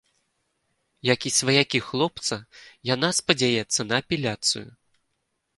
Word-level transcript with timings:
Як 1.13 1.27
і 1.29 1.31
сваякі 1.39 1.79
хлопца, 1.89 2.35
яна 2.93 3.09
спадзяецца 3.19 3.81
на 3.91 3.95
апеляцыю. 4.05 4.67